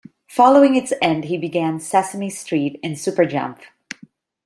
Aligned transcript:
Following 0.29 0.75
its 0.75 0.93
end, 0.99 1.25
he 1.25 1.37
began 1.37 1.79
"Sesame 1.79 2.31
Street" 2.31 2.79
in 2.81 2.95
"Super 2.95 3.23
Jump". 3.23 3.59